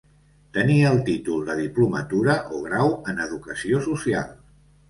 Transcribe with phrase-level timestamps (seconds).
[0.55, 4.29] Tenir el títol de diplomatura o grau en educació social.